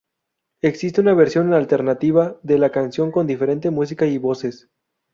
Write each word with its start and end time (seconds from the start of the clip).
Existe 0.63 0.99
una 0.99 1.13
versión 1.13 1.53
alternativa 1.53 2.39
de 2.41 2.57
la 2.57 2.71
canción, 2.71 3.11
con 3.11 3.27
diferente 3.27 3.69
música 3.69 4.07
y 4.07 4.17
voces. 4.17 4.67